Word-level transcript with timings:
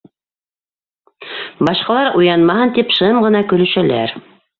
Башҡалар 1.67 2.17
уянмаһын 2.21 2.73
тип 2.79 2.95
шым 3.01 3.21
ғына 3.27 3.43
көлөшәләр. 3.53 4.17